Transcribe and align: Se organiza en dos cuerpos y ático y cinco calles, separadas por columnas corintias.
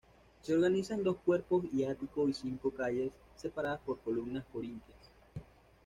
Se 0.41 0.55
organiza 0.55 0.95
en 0.95 1.03
dos 1.03 1.17
cuerpos 1.17 1.63
y 1.71 1.83
ático 1.83 2.27
y 2.27 2.33
cinco 2.33 2.71
calles, 2.71 3.11
separadas 3.35 3.81
por 3.81 3.99
columnas 3.99 4.43
corintias. 4.51 4.97